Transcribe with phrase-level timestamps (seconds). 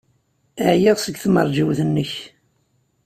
[0.67, 2.11] Ɛyiɣ seg tmeṛjiwt-nnek.